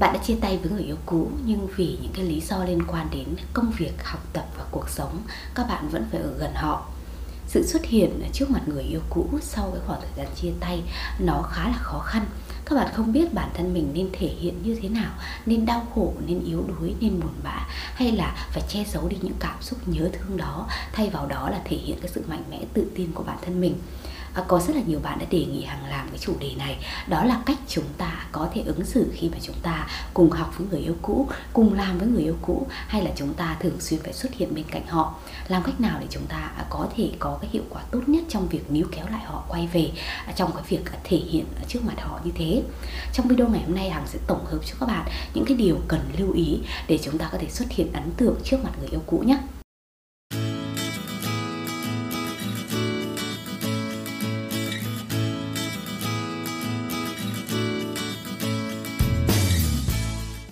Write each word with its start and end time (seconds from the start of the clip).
Bạn 0.00 0.12
đã 0.12 0.20
chia 0.24 0.36
tay 0.40 0.58
với 0.62 0.72
người 0.72 0.82
yêu 0.82 0.96
cũ 1.06 1.30
nhưng 1.44 1.68
vì 1.76 1.98
những 2.02 2.12
cái 2.14 2.24
lý 2.24 2.40
do 2.40 2.64
liên 2.64 2.82
quan 2.86 3.08
đến 3.12 3.26
công 3.52 3.72
việc, 3.78 4.04
học 4.04 4.20
tập 4.32 4.46
và 4.58 4.64
cuộc 4.70 4.88
sống, 4.88 5.22
các 5.54 5.66
bạn 5.68 5.88
vẫn 5.88 6.06
phải 6.10 6.20
ở 6.20 6.34
gần 6.38 6.54
họ. 6.54 6.86
Sự 7.46 7.66
xuất 7.66 7.84
hiện 7.84 8.22
trước 8.32 8.50
mặt 8.50 8.60
người 8.66 8.82
yêu 8.82 9.00
cũ 9.10 9.28
sau 9.42 9.70
cái 9.70 9.80
khoảng 9.86 10.00
thời 10.00 10.10
gian 10.16 10.34
chia 10.36 10.52
tay 10.60 10.82
nó 11.18 11.42
khá 11.52 11.68
là 11.68 11.78
khó 11.78 11.98
khăn. 11.98 12.26
Các 12.64 12.76
bạn 12.76 12.88
không 12.94 13.12
biết 13.12 13.34
bản 13.34 13.50
thân 13.54 13.74
mình 13.74 13.90
nên 13.94 14.08
thể 14.12 14.28
hiện 14.28 14.62
như 14.62 14.78
thế 14.82 14.88
nào, 14.88 15.12
nên 15.46 15.66
đau 15.66 15.86
khổ, 15.94 16.14
nên 16.26 16.44
yếu 16.44 16.64
đuối, 16.68 16.94
nên 17.00 17.20
buồn 17.20 17.34
bã 17.42 17.66
hay 17.94 18.12
là 18.12 18.34
phải 18.50 18.62
che 18.68 18.84
giấu 18.92 19.08
đi 19.08 19.16
những 19.22 19.36
cảm 19.38 19.62
xúc 19.62 19.78
nhớ 19.86 20.08
thương 20.12 20.36
đó, 20.36 20.66
thay 20.92 21.10
vào 21.10 21.26
đó 21.26 21.50
là 21.50 21.60
thể 21.64 21.76
hiện 21.76 21.98
cái 22.00 22.10
sự 22.14 22.24
mạnh 22.28 22.44
mẽ 22.50 22.60
tự 22.74 22.86
tin 22.94 23.12
của 23.12 23.22
bản 23.22 23.38
thân 23.42 23.60
mình 23.60 23.74
À, 24.34 24.42
có 24.48 24.60
rất 24.60 24.76
là 24.76 24.82
nhiều 24.86 25.00
bạn 25.02 25.18
đã 25.18 25.26
đề 25.30 25.44
nghị 25.44 25.64
hàng 25.64 25.84
làm 25.90 26.08
cái 26.08 26.18
chủ 26.18 26.34
đề 26.40 26.54
này. 26.58 26.78
Đó 27.08 27.24
là 27.24 27.42
cách 27.46 27.58
chúng 27.68 27.84
ta 27.98 28.26
có 28.32 28.48
thể 28.54 28.62
ứng 28.66 28.84
xử 28.84 29.12
khi 29.14 29.28
mà 29.28 29.38
chúng 29.42 29.56
ta 29.62 29.88
cùng 30.14 30.30
học 30.30 30.54
với 30.58 30.66
người 30.70 30.80
yêu 30.80 30.96
cũ, 31.02 31.28
cùng 31.52 31.74
làm 31.74 31.98
với 31.98 32.08
người 32.08 32.22
yêu 32.22 32.36
cũ, 32.42 32.66
hay 32.70 33.02
là 33.02 33.10
chúng 33.16 33.34
ta 33.34 33.56
thường 33.60 33.80
xuyên 33.80 34.00
phải 34.02 34.12
xuất 34.12 34.34
hiện 34.34 34.54
bên 34.54 34.64
cạnh 34.70 34.86
họ. 34.86 35.14
Làm 35.48 35.62
cách 35.62 35.80
nào 35.80 35.98
để 36.00 36.06
chúng 36.10 36.26
ta 36.26 36.36
à, 36.36 36.64
có 36.70 36.88
thể 36.96 37.10
có 37.18 37.38
cái 37.40 37.50
hiệu 37.52 37.62
quả 37.70 37.82
tốt 37.90 38.00
nhất 38.06 38.24
trong 38.28 38.48
việc 38.48 38.70
níu 38.70 38.86
kéo 38.92 39.06
lại 39.10 39.22
họ, 39.24 39.44
quay 39.48 39.66
về 39.72 39.90
à, 40.26 40.32
trong 40.36 40.52
cái 40.52 40.62
việc 40.68 40.84
thể 41.04 41.16
hiện 41.16 41.44
trước 41.68 41.84
mặt 41.84 42.00
họ 42.00 42.20
như 42.24 42.30
thế? 42.34 42.62
Trong 43.12 43.28
video 43.28 43.48
ngày 43.48 43.62
hôm 43.66 43.74
nay, 43.74 43.90
hằng 43.90 44.06
sẽ 44.06 44.18
tổng 44.26 44.44
hợp 44.44 44.58
cho 44.66 44.74
các 44.80 44.86
bạn 44.86 45.06
những 45.34 45.44
cái 45.44 45.56
điều 45.56 45.76
cần 45.88 46.00
lưu 46.18 46.32
ý 46.32 46.58
để 46.88 46.98
chúng 47.02 47.18
ta 47.18 47.28
có 47.32 47.38
thể 47.38 47.48
xuất 47.50 47.70
hiện 47.70 47.92
ấn 47.92 48.10
tượng 48.16 48.34
trước 48.44 48.64
mặt 48.64 48.70
người 48.78 48.88
yêu 48.88 49.00
cũ 49.06 49.18
nhé. 49.18 49.38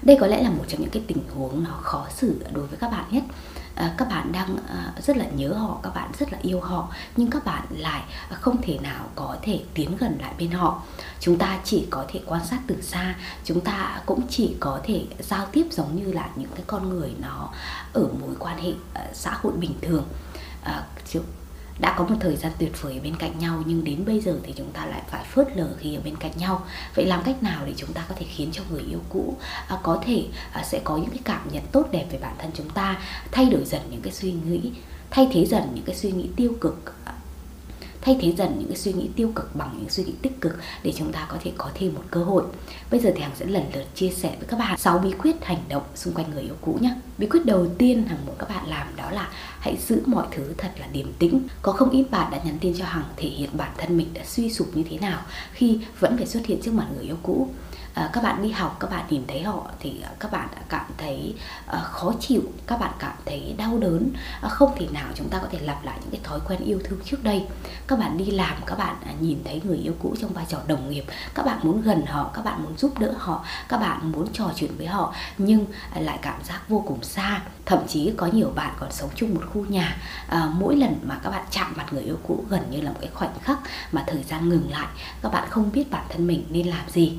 Đây 0.08 0.16
có 0.20 0.26
lẽ 0.26 0.42
là 0.42 0.50
một 0.50 0.64
trong 0.68 0.80
những 0.80 0.90
cái 0.90 1.02
tình 1.06 1.22
huống 1.34 1.64
nó 1.64 1.70
khó 1.82 2.06
xử 2.16 2.44
đối 2.52 2.66
với 2.66 2.78
các 2.78 2.90
bạn 2.90 3.04
nhất. 3.10 3.24
À, 3.74 3.94
các 3.98 4.08
bạn 4.08 4.32
đang 4.32 4.56
à, 4.68 4.92
rất 5.02 5.16
là 5.16 5.24
nhớ 5.36 5.52
họ 5.52 5.80
các 5.82 5.94
bạn 5.94 6.10
rất 6.18 6.32
là 6.32 6.38
yêu 6.42 6.60
họ 6.60 6.88
nhưng 7.16 7.30
các 7.30 7.44
bạn 7.44 7.62
lại 7.70 8.02
không 8.30 8.62
thể 8.62 8.78
nào 8.82 9.04
có 9.14 9.36
thể 9.42 9.60
tiến 9.74 9.96
gần 9.98 10.18
lại 10.20 10.34
bên 10.38 10.50
họ. 10.50 10.82
Chúng 11.20 11.38
ta 11.38 11.58
chỉ 11.64 11.86
có 11.90 12.04
thể 12.08 12.20
quan 12.26 12.46
sát 12.46 12.58
từ 12.66 12.82
xa 12.82 13.14
chúng 13.44 13.60
ta 13.60 14.02
cũng 14.06 14.20
chỉ 14.30 14.56
có 14.60 14.80
thể 14.84 15.04
giao 15.18 15.46
tiếp 15.52 15.66
giống 15.70 15.96
như 15.96 16.12
là 16.12 16.28
những 16.36 16.50
cái 16.54 16.64
con 16.66 16.88
người 16.88 17.12
nó 17.20 17.48
ở 17.92 18.08
mối 18.20 18.34
quan 18.38 18.58
hệ 18.58 18.72
à, 18.94 19.06
xã 19.12 19.30
hội 19.42 19.52
bình 19.52 19.74
thường. 19.82 20.04
À, 20.62 20.86
đã 21.78 21.94
có 21.98 22.04
một 22.04 22.14
thời 22.20 22.36
gian 22.36 22.52
tuyệt 22.58 22.82
vời 22.82 23.00
bên 23.02 23.16
cạnh 23.16 23.38
nhau 23.38 23.62
nhưng 23.66 23.84
đến 23.84 24.04
bây 24.06 24.20
giờ 24.20 24.38
thì 24.42 24.52
chúng 24.56 24.70
ta 24.72 24.86
lại 24.86 25.02
phải 25.08 25.24
phớt 25.24 25.56
lờ 25.56 25.68
khi 25.78 25.94
ở 25.94 26.00
bên 26.04 26.16
cạnh 26.16 26.32
nhau. 26.36 26.64
Vậy 26.94 27.06
làm 27.06 27.22
cách 27.24 27.42
nào 27.42 27.66
để 27.66 27.72
chúng 27.76 27.92
ta 27.92 28.04
có 28.08 28.14
thể 28.18 28.26
khiến 28.28 28.48
cho 28.52 28.62
người 28.70 28.82
yêu 28.82 29.00
cũ 29.08 29.36
à, 29.68 29.78
có 29.82 30.02
thể 30.06 30.26
à, 30.52 30.62
sẽ 30.64 30.80
có 30.84 30.96
những 30.96 31.10
cái 31.10 31.20
cảm 31.24 31.48
nhận 31.52 31.62
tốt 31.72 31.86
đẹp 31.92 32.06
về 32.10 32.18
bản 32.18 32.34
thân 32.38 32.50
chúng 32.54 32.70
ta 32.70 33.00
thay 33.30 33.46
đổi 33.46 33.64
dần 33.64 33.82
những 33.90 34.02
cái 34.02 34.12
suy 34.12 34.32
nghĩ 34.32 34.72
thay 35.10 35.28
thế 35.32 35.46
dần 35.46 35.62
những 35.74 35.84
cái 35.84 35.96
suy 35.96 36.12
nghĩ 36.12 36.28
tiêu 36.36 36.52
cực 36.60 36.94
à, 37.04 37.12
thay 38.08 38.16
thế 38.20 38.32
dần 38.36 38.56
những 38.58 38.68
cái 38.68 38.76
suy 38.76 38.92
nghĩ 38.92 39.08
tiêu 39.16 39.32
cực 39.34 39.56
bằng 39.56 39.74
những 39.78 39.90
suy 39.90 40.04
nghĩ 40.04 40.12
tích 40.22 40.40
cực 40.40 40.52
để 40.82 40.92
chúng 40.96 41.12
ta 41.12 41.26
có 41.30 41.36
thể 41.44 41.52
có 41.58 41.70
thêm 41.74 41.94
một 41.94 42.02
cơ 42.10 42.24
hội. 42.24 42.44
Bây 42.90 43.00
giờ 43.00 43.12
thì 43.16 43.22
Hằng 43.22 43.32
sẽ 43.34 43.46
lần 43.46 43.62
lượt 43.74 43.84
chia 43.94 44.10
sẻ 44.10 44.36
với 44.38 44.48
các 44.48 44.58
bạn 44.58 44.78
6 44.78 44.98
bí 44.98 45.10
quyết 45.10 45.44
hành 45.44 45.62
động 45.68 45.82
xung 45.94 46.14
quanh 46.14 46.30
người 46.30 46.42
yêu 46.42 46.54
cũ 46.60 46.78
nhé. 46.80 46.94
Bí 47.18 47.26
quyết 47.26 47.46
đầu 47.46 47.66
tiên 47.78 48.04
Hằng 48.06 48.26
muốn 48.26 48.34
các 48.38 48.48
bạn 48.48 48.68
làm 48.68 48.96
đó 48.96 49.10
là 49.10 49.28
hãy 49.60 49.76
giữ 49.88 50.02
mọi 50.06 50.26
thứ 50.30 50.54
thật 50.58 50.70
là 50.78 50.86
điềm 50.92 51.12
tĩnh. 51.12 51.40
Có 51.62 51.72
không 51.72 51.90
ít 51.90 52.04
bạn 52.10 52.30
đã 52.30 52.40
nhắn 52.44 52.58
tin 52.60 52.74
cho 52.78 52.84
Hằng 52.84 53.04
thể 53.16 53.28
hiện 53.28 53.50
bản 53.52 53.70
thân 53.78 53.96
mình 53.96 54.08
đã 54.14 54.22
suy 54.24 54.52
sụp 54.52 54.76
như 54.76 54.82
thế 54.90 54.98
nào 54.98 55.20
khi 55.52 55.78
vẫn 56.00 56.16
phải 56.16 56.26
xuất 56.26 56.46
hiện 56.46 56.60
trước 56.62 56.74
mặt 56.74 56.86
người 56.94 57.04
yêu 57.04 57.16
cũ 57.22 57.48
Ờ, 57.98 58.10
các 58.12 58.22
bạn 58.22 58.42
đi 58.42 58.50
học 58.50 58.76
các 58.80 58.90
bạn 58.90 59.04
nhìn 59.10 59.22
thấy 59.28 59.42
họ 59.42 59.66
thì 59.80 60.00
ờ, 60.02 60.10
các 60.18 60.32
bạn 60.32 60.48
đã 60.54 60.62
cảm 60.68 60.86
thấy 60.98 61.34
ờ, 61.66 61.80
khó 61.84 62.12
chịu 62.20 62.42
các 62.66 62.80
bạn 62.80 62.92
cảm 62.98 63.14
thấy 63.26 63.54
đau 63.58 63.78
đớn. 63.78 64.10
Không 64.42 64.72
thể 64.76 64.86
nào 64.92 65.06
chúng 65.14 65.28
ta 65.28 65.38
có 65.38 65.46
thể 65.50 65.58
lặp 65.58 65.84
lại 65.84 65.98
những 66.00 66.10
cái 66.10 66.20
thói 66.24 66.40
quen 66.48 66.60
yêu 66.64 66.80
thương 66.84 66.98
trước 67.04 67.24
đây. 67.24 67.46
Các 67.86 67.98
bạn 67.98 68.18
đi 68.18 68.24
làm 68.24 68.56
các 68.66 68.78
bạn 68.78 68.96
à, 69.06 69.12
nhìn 69.20 69.38
thấy 69.44 69.60
người 69.64 69.76
yêu 69.76 69.92
cũ 70.02 70.14
trong 70.20 70.32
vai 70.32 70.44
trò 70.48 70.58
đồng 70.66 70.90
nghiệp. 70.90 71.04
Các 71.34 71.46
bạn 71.46 71.58
muốn 71.62 71.82
gần 71.82 72.06
họ 72.06 72.30
các 72.34 72.44
bạn 72.44 72.62
muốn 72.62 72.76
giúp 72.76 72.98
đỡ 72.98 73.14
họ 73.18 73.44
các 73.68 73.78
bạn 73.78 74.12
muốn 74.12 74.32
trò 74.32 74.50
chuyện 74.56 74.70
với 74.76 74.86
họ 74.86 75.14
nhưng 75.38 75.66
à, 75.94 76.00
lại 76.00 76.18
cảm 76.22 76.44
giác 76.44 76.68
vô 76.68 76.84
cùng 76.86 77.02
xa. 77.02 77.40
Thậm 77.66 77.78
chí 77.88 78.12
có 78.16 78.26
nhiều 78.26 78.52
bạn 78.54 78.74
còn 78.80 78.92
sống 78.92 79.10
chung 79.14 79.34
một 79.34 79.42
khu 79.52 79.64
nhà. 79.68 79.96
À, 80.28 80.48
mỗi 80.58 80.76
lần 80.76 81.00
mà 81.02 81.18
các 81.22 81.30
bạn 81.30 81.44
chạm 81.50 81.72
mặt 81.76 81.92
người 81.92 82.02
yêu 82.02 82.18
cũ 82.28 82.44
gần 82.48 82.70
như 82.70 82.80
là 82.80 82.90
một 82.90 82.98
cái 83.00 83.10
khoảnh 83.14 83.38
khắc 83.42 83.58
mà 83.92 84.04
thời 84.06 84.22
gian 84.22 84.48
ngừng 84.48 84.70
lại 84.70 84.88
các 85.22 85.32
bạn 85.32 85.50
không 85.50 85.72
biết 85.72 85.90
bản 85.90 86.04
thân 86.08 86.26
mình 86.26 86.44
nên 86.50 86.66
làm 86.66 86.90
gì 86.90 87.18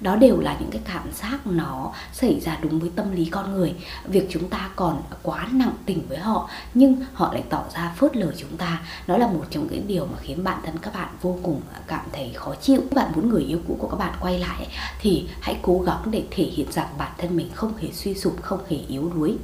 đó 0.00 0.16
đều 0.16 0.40
là 0.40 0.56
những 0.60 0.70
cái 0.70 0.80
cảm 0.84 1.12
giác 1.12 1.46
nó 1.46 1.92
xảy 2.12 2.40
ra 2.40 2.58
đúng 2.62 2.78
với 2.78 2.90
tâm 2.96 3.12
lý 3.12 3.24
con 3.24 3.54
người. 3.54 3.74
Việc 4.04 4.26
chúng 4.30 4.48
ta 4.48 4.70
còn 4.76 5.02
quá 5.22 5.48
nặng 5.52 5.72
tình 5.86 6.06
với 6.08 6.18
họ, 6.18 6.48
nhưng 6.74 6.96
họ 7.12 7.32
lại 7.32 7.44
tỏ 7.48 7.64
ra 7.74 7.92
phớt 7.96 8.16
lờ 8.16 8.32
chúng 8.36 8.56
ta. 8.56 8.82
Đó 9.06 9.16
là 9.16 9.26
một 9.26 9.44
trong 9.50 9.68
những 9.70 9.86
điều 9.86 10.06
mà 10.06 10.18
khiến 10.20 10.44
bản 10.44 10.58
thân 10.64 10.78
các 10.82 10.94
bạn 10.94 11.08
vô 11.22 11.38
cùng 11.42 11.60
cảm 11.86 12.06
thấy 12.12 12.32
khó 12.34 12.54
chịu. 12.54 12.80
Các 12.90 12.94
bạn 12.94 13.12
muốn 13.16 13.28
người 13.28 13.42
yêu 13.42 13.58
cũ 13.68 13.76
của 13.80 13.88
các 13.88 13.96
bạn 13.96 14.14
quay 14.20 14.38
lại 14.38 14.68
thì 15.00 15.28
hãy 15.40 15.56
cố 15.62 15.82
gắng 15.86 16.02
để 16.10 16.24
thể 16.30 16.44
hiện 16.44 16.72
rằng 16.72 16.88
bản 16.98 17.12
thân 17.18 17.36
mình 17.36 17.48
không 17.54 17.76
hề 17.76 17.88
suy 17.92 18.14
sụp, 18.14 18.42
không 18.42 18.60
hề 18.70 18.76
yếu 18.76 19.12
đuối 19.14 19.36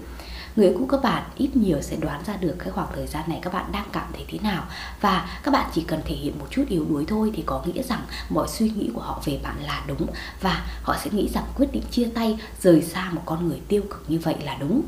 người 0.57 0.75
cũ 0.79 0.87
các 0.87 1.03
bạn 1.03 1.23
ít 1.37 1.57
nhiều 1.57 1.83
sẽ 1.83 1.97
đoán 1.97 2.23
ra 2.27 2.37
được 2.37 2.57
cái 2.59 2.71
khoảng 2.71 2.89
thời 2.95 3.07
gian 3.07 3.25
này 3.27 3.39
các 3.43 3.53
bạn 3.53 3.73
đang 3.73 3.87
cảm 3.93 4.07
thấy 4.13 4.25
thế 4.29 4.39
nào. 4.43 4.65
Và 5.01 5.41
các 5.43 5.51
bạn 5.51 5.71
chỉ 5.75 5.83
cần 5.83 6.01
thể 6.05 6.15
hiện 6.15 6.39
một 6.39 6.47
chút 6.51 6.65
yếu 6.69 6.87
đuối 6.89 7.05
thôi 7.09 7.33
thì 7.35 7.43
có 7.47 7.63
nghĩa 7.67 7.83
rằng 7.83 8.03
mọi 8.29 8.49
suy 8.49 8.71
nghĩ 8.71 8.91
của 8.95 9.01
họ 9.01 9.23
về 9.25 9.41
bạn 9.43 9.57
là 9.63 9.85
đúng. 9.87 10.07
Và 10.41 10.67
họ 10.83 10.97
sẽ 11.05 11.11
nghĩ 11.11 11.29
rằng 11.35 11.45
quyết 11.57 11.73
định 11.73 11.83
chia 11.91 12.09
tay 12.15 12.39
rời 12.61 12.83
xa 12.83 13.11
một 13.11 13.23
con 13.27 13.49
người 13.49 13.61
tiêu 13.69 13.83
cực 13.91 14.05
như 14.09 14.19
vậy 14.19 14.37
là 14.45 14.57
đúng. 14.61 14.83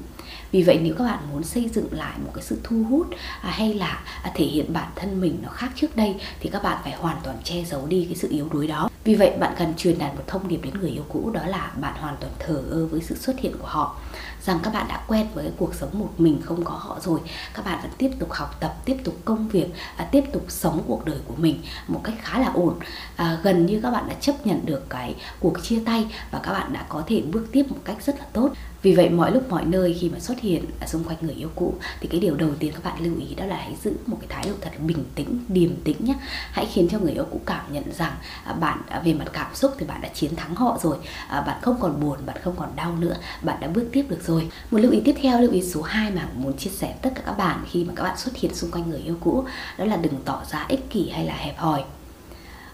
Vì 0.52 0.62
vậy 0.62 0.78
nếu 0.82 0.94
các 0.98 1.04
bạn 1.04 1.18
muốn 1.32 1.42
xây 1.42 1.68
dựng 1.74 1.88
lại 1.90 2.18
một 2.24 2.30
cái 2.34 2.44
sự 2.44 2.58
thu 2.64 2.84
hút 2.90 3.06
à, 3.42 3.50
hay 3.50 3.74
là 3.74 4.02
à, 4.22 4.30
thể 4.34 4.44
hiện 4.44 4.72
bản 4.72 4.88
thân 4.96 5.20
mình 5.20 5.38
nó 5.42 5.48
khác 5.48 5.68
trước 5.74 5.96
đây 5.96 6.14
thì 6.40 6.50
các 6.50 6.62
bạn 6.62 6.78
phải 6.82 6.92
hoàn 6.92 7.16
toàn 7.24 7.36
che 7.44 7.64
giấu 7.64 7.86
đi 7.86 8.04
cái 8.04 8.16
sự 8.16 8.28
yếu 8.30 8.48
đuối 8.52 8.66
đó. 8.66 8.90
Vì 9.04 9.14
vậy 9.14 9.32
bạn 9.40 9.54
cần 9.58 9.74
truyền 9.76 9.98
đạt 9.98 10.14
một 10.14 10.22
thông 10.26 10.48
điệp 10.48 10.60
đến 10.62 10.74
người 10.80 10.90
yêu 10.90 11.04
cũ 11.08 11.30
đó 11.34 11.40
là 11.46 11.72
bạn 11.80 11.94
hoàn 12.00 12.16
toàn 12.20 12.32
thờ 12.38 12.62
ơ 12.70 12.86
với 12.86 13.00
sự 13.00 13.16
xuất 13.16 13.40
hiện 13.40 13.52
của 13.58 13.66
họ. 13.66 13.96
Rằng 14.42 14.58
các 14.62 14.74
bạn 14.74 14.86
đã 14.88 15.04
quen 15.08 15.26
với 15.34 15.50
cuộc 15.60 15.74
sống 15.74 15.98
một 15.98 16.10
mình 16.18 16.40
không 16.44 16.64
có 16.64 16.72
họ 16.72 16.98
rồi. 17.00 17.20
Các 17.54 17.64
bạn 17.64 17.78
vẫn 17.82 17.90
tiếp 17.98 18.10
tục 18.18 18.32
học 18.32 18.60
tập 18.60 18.74
tiếp 18.84 18.96
tục 19.04 19.14
công 19.24 19.48
việc 19.48 19.66
à, 19.96 20.08
tiếp 20.12 20.24
tục 20.32 20.44
sống 20.48 20.82
cuộc 20.86 21.04
đời 21.04 21.18
của 21.28 21.34
mình 21.36 21.62
một 21.88 22.00
cách 22.04 22.14
khá 22.22 22.38
là 22.38 22.50
ổn. 22.54 22.74
À, 23.16 23.38
gần 23.42 23.66
như 23.66 23.80
các 23.82 23.90
bạn 23.90 24.08
đã 24.08 24.14
chấp 24.20 24.46
nhận 24.46 24.66
được 24.66 24.90
cái 24.90 25.14
cuộc 25.40 25.62
chia 25.62 25.82
tay 25.86 26.06
và 26.30 26.40
các 26.42 26.52
bạn 26.52 26.72
đã 26.72 26.86
có 26.88 27.02
thể 27.06 27.22
bước 27.32 27.46
tiếp 27.52 27.64
một 27.68 27.78
cách 27.84 27.96
rất 28.06 28.18
là 28.18 28.24
tốt 28.32 28.50
vì 28.82 28.94
vậy 28.94 29.08
mọi 29.08 29.32
lúc 29.32 29.50
mọi 29.50 29.64
nơi 29.64 29.96
khi 30.00 30.08
mà 30.08 30.18
xuất 30.18 30.40
hiện 30.40 30.64
ở 30.80 30.86
xung 30.86 31.04
quanh 31.04 31.16
người 31.20 31.34
yêu 31.34 31.48
cũ 31.54 31.74
thì 32.00 32.08
cái 32.08 32.20
điều 32.20 32.36
đầu 32.36 32.50
tiên 32.58 32.72
các 32.72 32.84
bạn 32.84 33.04
lưu 33.04 33.14
ý 33.18 33.34
đó 33.34 33.44
là 33.44 33.56
hãy 33.56 33.76
giữ 33.82 33.92
một 34.06 34.16
cái 34.20 34.28
thái 34.28 34.44
độ 34.46 34.54
thật 34.60 34.70
bình 34.86 35.04
tĩnh, 35.14 35.44
điềm 35.48 35.76
tĩnh 35.84 35.96
nhé. 35.98 36.14
Hãy 36.52 36.66
khiến 36.66 36.88
cho 36.90 36.98
người 36.98 37.12
yêu 37.12 37.24
cũ 37.30 37.40
cảm 37.46 37.72
nhận 37.72 37.84
rằng 37.98 38.12
à, 38.44 38.52
bạn 38.52 38.78
à, 38.88 39.02
về 39.04 39.14
mặt 39.14 39.24
cảm 39.32 39.54
xúc 39.54 39.74
thì 39.78 39.86
bạn 39.86 40.00
đã 40.00 40.08
chiến 40.08 40.36
thắng 40.36 40.54
họ 40.54 40.78
rồi, 40.82 40.96
à, 41.28 41.40
bạn 41.40 41.58
không 41.62 41.76
còn 41.80 42.00
buồn, 42.00 42.18
bạn 42.26 42.36
không 42.42 42.54
còn 42.56 42.76
đau 42.76 42.96
nữa, 42.96 43.16
bạn 43.42 43.60
đã 43.60 43.68
bước 43.68 43.88
tiếp 43.92 44.06
được 44.08 44.22
rồi. 44.26 44.48
Một 44.70 44.78
lưu 44.78 44.92
ý 44.92 45.00
tiếp 45.04 45.14
theo, 45.22 45.40
lưu 45.40 45.52
ý 45.52 45.62
số 45.62 45.82
2 45.82 46.10
mà 46.10 46.28
muốn 46.34 46.56
chia 46.56 46.70
sẻ 46.70 46.94
tất 47.02 47.10
cả 47.14 47.22
các 47.26 47.38
bạn 47.38 47.64
khi 47.70 47.84
mà 47.84 47.92
các 47.96 48.02
bạn 48.02 48.16
xuất 48.16 48.36
hiện 48.36 48.54
xung 48.54 48.70
quanh 48.70 48.90
người 48.90 49.00
yêu 49.00 49.16
cũ 49.20 49.44
đó 49.78 49.84
là 49.84 49.96
đừng 49.96 50.14
tỏ 50.24 50.42
ra 50.50 50.66
ích 50.68 50.90
kỷ 50.90 51.10
hay 51.10 51.24
là 51.24 51.34
hẹp 51.34 51.58
hòi 51.58 51.84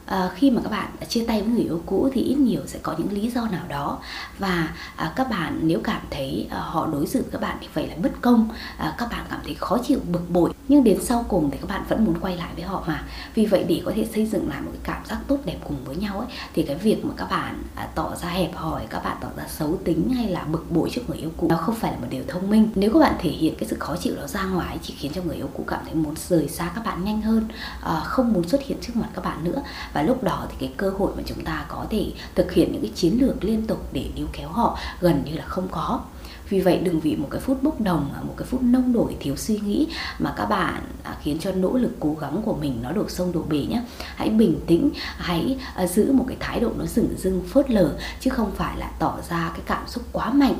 à, 0.07 0.31
khi 0.35 0.51
mà 0.51 0.61
các 0.65 0.71
bạn 0.71 0.89
chia 1.09 1.25
tay 1.25 1.43
với 1.43 1.51
người 1.51 1.65
yêu 1.65 1.83
cũ 1.87 2.09
thì 2.13 2.21
ít 2.21 2.39
nhiều 2.39 2.61
sẽ 2.67 2.79
có 2.83 2.95
những 2.99 3.13
lý 3.13 3.31
do 3.31 3.49
nào 3.49 3.65
đó. 3.69 3.99
Và 4.39 4.69
à, 4.97 5.13
các 5.17 5.31
bạn 5.31 5.61
nếu 5.63 5.81
cảm 5.85 6.01
thấy 6.11 6.47
à, 6.51 6.59
họ 6.59 6.87
đối 6.87 7.07
xử 7.07 7.25
các 7.33 7.41
bạn 7.41 7.57
thì 7.61 7.69
vậy 7.75 7.87
là 7.87 7.95
bất 8.03 8.13
công 8.21 8.49
à, 8.77 8.95
các 8.99 9.09
bạn 9.11 9.27
cảm 9.31 9.41
thấy 9.45 9.55
khó 9.55 9.79
chịu 9.87 9.99
bực 10.13 10.31
bội 10.31 10.53
nhưng 10.69 10.85
đến 10.85 10.99
sau 11.03 11.25
cùng 11.29 11.51
thì 11.51 11.59
các 11.61 11.69
bạn 11.69 11.83
vẫn 11.89 12.05
muốn 12.05 12.15
quay 12.21 12.37
lại 12.37 12.51
với 12.55 12.65
họ 12.65 12.85
mà. 12.87 13.05
Vì 13.35 13.47
vậy 13.47 13.65
để 13.69 13.83
có 13.85 13.93
thể 13.95 14.07
xây 14.15 14.27
dựng 14.27 14.49
lại 14.49 14.61
một 14.61 14.71
cái 14.73 14.81
cảm 14.95 15.07
giác 15.07 15.19
tốt 15.29 15.39
đẹp 15.45 15.57
cùng 15.65 15.77
với 15.85 15.97
nhau 15.97 16.19
ấy 16.19 16.29
thì 16.55 16.63
cái 16.63 16.77
việc 16.77 17.05
mà 17.05 17.15
các 17.17 17.31
bạn 17.31 17.63
à, 17.75 17.89
tỏ 17.95 18.17
ra 18.23 18.29
hẹp 18.29 18.55
hòi 18.55 18.87
các 18.91 19.05
bạn 19.05 19.17
tỏ 19.21 19.29
ra 19.37 19.45
xấu 19.49 19.79
tính 19.85 20.11
hay 20.11 20.29
là 20.29 20.45
bực 20.45 20.71
bội 20.71 20.91
trước 20.93 21.03
người 21.09 21.19
yêu 21.19 21.31
cũ 21.37 21.47
nó 21.51 21.57
không 21.57 21.75
phải 21.75 21.93
là 21.93 21.99
một 21.99 22.07
điều 22.11 22.23
thông 22.29 22.51
minh. 22.51 22.69
Nếu 22.75 22.93
các 22.93 22.99
bạn 22.99 23.15
thể 23.19 23.31
hiện 23.31 23.55
cái 23.59 23.69
sự 23.69 23.77
khó 23.79 23.97
chịu 23.97 24.17
đó 24.17 24.27
ra 24.27 24.45
ngoài 24.45 24.79
chỉ 24.83 24.95
khiến 24.99 25.13
cho 25.15 25.23
người 25.23 25.37
yêu 25.37 25.49
cũ 25.55 25.65
cảm 25.67 25.81
thấy 25.85 25.95
muốn 25.95 26.15
rời 26.29 26.49
xa 26.49 26.71
các 26.75 26.85
bạn 26.85 27.05
nhanh 27.05 27.23
hơn 27.23 27.49
à, 27.81 28.01
không 28.05 28.33
muốn 28.33 28.49
xuất 28.49 28.63
hiện 28.63 28.79
trước 28.81 28.97
mặt 28.97 29.09
các 29.15 29.25
bạn 29.25 29.45
nữa 29.45 29.63
và 29.97 30.03
lúc 30.03 30.23
đó 30.25 30.47
thì 30.49 30.57
cái 30.61 30.73
cơ 30.77 30.91
hội 30.99 31.13
mà 31.17 31.23
chúng 31.27 31.45
ta 31.45 31.65
có 31.69 31.87
thể 31.91 32.07
thực 32.35 32.53
hiện 32.53 32.73
những 32.73 32.83
cái 32.83 32.91
chiến 32.95 33.19
lược 33.21 33.45
liên 33.45 33.67
tục 33.67 33.79
để 33.93 34.05
níu 34.17 34.27
kéo 34.33 34.49
họ 34.49 34.79
gần 35.01 35.23
như 35.25 35.37
là 35.37 35.45
không 35.45 35.69
có 35.71 36.01
vì 36.49 36.61
vậy 36.61 36.81
đừng 36.85 37.01
vì 37.01 37.17
một 37.17 37.29
cái 37.31 37.41
phút 37.41 37.63
bốc 37.63 37.81
đồng 37.81 38.11
à, 38.15 38.21
một 38.23 38.35
cái 38.37 38.47
phút 38.47 38.63
nông 38.63 38.93
nổi 38.93 39.17
thiếu 39.21 39.37
suy 39.37 39.59
nghĩ 39.59 39.89
mà 40.19 40.35
các 40.37 40.47
bạn 40.47 40.83
à, 41.03 41.17
khiến 41.23 41.39
cho 41.41 41.53
nỗ 41.53 41.73
lực 41.73 41.93
cố 42.01 42.17
gắng 42.21 42.43
của 42.45 42.55
mình 42.55 42.79
nó 42.83 42.93
đổ 42.93 43.09
sông 43.09 43.33
đổ 43.33 43.43
bể 43.49 43.59
nhé. 43.59 43.83
Hãy 44.17 44.29
bình 44.29 44.61
tĩnh, 44.67 44.91
hãy 45.17 45.59
à, 45.75 45.87
giữ 45.87 46.13
một 46.13 46.25
cái 46.29 46.37
thái 46.41 46.61
độ 46.61 46.71
nó 46.79 46.87
dửng 46.87 47.15
dưng 47.19 47.43
phớt 47.49 47.71
lờ, 47.71 47.99
chứ 48.21 48.31
không 48.31 48.51
phải 48.57 48.79
là 48.79 48.91
tỏ 48.99 49.19
ra 49.31 49.51
cái 49.55 49.63
cảm 49.67 49.89
xúc 49.89 50.05
quá 50.13 50.33
mạnh 50.33 50.55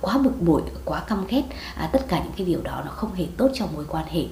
quá 0.00 0.18
bực 0.18 0.42
bội, 0.42 0.62
quá 0.84 1.00
căm 1.00 1.26
ghét. 1.28 1.42
Tất 1.92 2.08
cả 2.08 2.18
những 2.24 2.32
cái 2.36 2.46
điều 2.46 2.60
đó 2.60 2.82
nó 2.84 2.90
không 2.90 3.14
hề 3.14 3.26
tốt 3.36 3.50
cho 3.54 3.66
mối 3.66 3.84
quan 3.88 4.06
hệ 4.06 4.24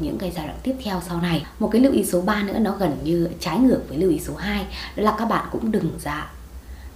những 0.00 0.18
cái 0.18 0.32
giai 0.36 0.46
đoạn 0.46 0.58
tiếp 0.62 0.74
theo 0.84 1.02
sau 1.08 1.20
này. 1.20 1.46
Một 1.58 1.68
cái 1.72 1.80
lưu 1.80 1.92
ý 1.92 2.04
số 2.04 2.20
3 2.20 2.42
nữa, 2.42 2.58
nó 2.58 2.76
gần 2.78 2.96
như 3.04 3.28
trái 3.40 3.58
ngược 3.58 3.80
với 3.88 3.98
lưu 3.98 4.10
ý 4.10 4.20
số 4.20 4.34
2 4.36 4.66
đó 4.96 5.02
là 5.02 5.14
các 5.18 5.24
bạn 5.24 5.48
cũng 5.52 5.72
đừng 5.72 5.90
ra, 6.04 6.30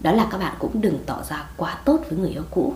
đó 0.01 0.13
là 0.13 0.27
các 0.31 0.39
bạn 0.39 0.55
cũng 0.59 0.81
đừng 0.81 0.99
tỏ 1.07 1.23
ra 1.31 1.45
quá 1.57 1.79
tốt 1.85 2.01
với 2.11 2.19
người 2.19 2.31
yêu 2.31 2.43
cũ 2.51 2.75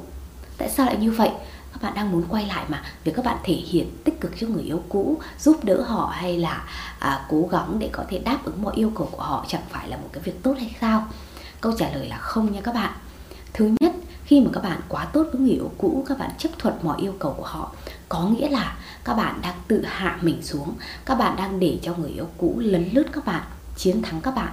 tại 0.58 0.68
sao 0.68 0.86
lại 0.86 0.96
như 0.96 1.10
vậy? 1.10 1.30
Các 1.72 1.82
bạn 1.82 1.94
đang 1.94 2.12
muốn 2.12 2.24
quay 2.28 2.46
lại 2.46 2.64
mà. 2.68 2.82
Việc 3.04 3.12
các 3.16 3.24
bạn 3.24 3.36
thể 3.44 3.54
hiện 3.54 3.90
tích 4.04 4.20
cực 4.20 4.32
cho 4.40 4.46
người 4.46 4.62
yêu 4.62 4.82
cũ 4.88 5.20
giúp 5.38 5.64
đỡ 5.64 5.82
họ 5.82 6.12
hay 6.14 6.38
là 6.38 6.64
à, 6.98 7.26
cố 7.28 7.48
gắng 7.50 7.76
để 7.78 7.88
có 7.92 8.04
thể 8.08 8.18
đáp 8.18 8.38
ứng 8.44 8.62
mọi 8.62 8.74
yêu 8.76 8.92
cầu 8.94 9.08
của 9.12 9.22
họ 9.22 9.44
chẳng 9.48 9.62
phải 9.70 9.88
là 9.88 9.96
một 9.96 10.08
cái 10.12 10.22
việc 10.22 10.42
tốt 10.42 10.54
hay 10.58 10.76
sao? 10.80 11.06
Câu 11.60 11.72
trả 11.78 11.90
lời 11.90 12.08
là 12.08 12.18
không 12.18 12.52
nha 12.52 12.60
các 12.60 12.74
bạn. 12.74 12.92
Thứ 13.52 13.70
nhất 13.80 13.92
khi 14.24 14.40
mà 14.40 14.50
các 14.52 14.62
bạn 14.62 14.80
quá 14.88 15.04
tốt 15.04 15.26
với 15.32 15.40
người 15.40 15.50
yêu 15.50 15.70
cũ 15.78 16.04
các 16.08 16.18
bạn 16.18 16.30
chấp 16.38 16.48
thuận 16.58 16.74
mọi 16.82 17.00
yêu 17.00 17.14
cầu 17.18 17.34
của 17.38 17.46
họ. 17.46 17.72
Có 18.08 18.20
nghĩa 18.20 18.48
là 18.48 18.76
các 19.04 19.14
bạn 19.14 19.40
đang 19.42 19.54
tự 19.68 19.84
hạ 19.84 20.18
mình 20.22 20.42
xuống 20.42 20.74
các 21.06 21.14
bạn 21.14 21.36
đang 21.36 21.60
để 21.60 21.78
cho 21.82 21.94
người 21.94 22.10
yêu 22.10 22.26
cũ 22.38 22.54
lấn 22.58 22.88
lướt 22.92 23.06
các 23.12 23.24
bạn 23.24 23.42
chiến 23.76 24.02
thắng 24.02 24.20
các 24.20 24.34
bạn 24.34 24.52